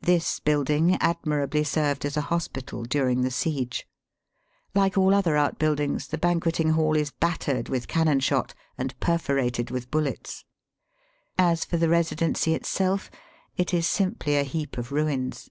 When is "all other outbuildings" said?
4.98-6.08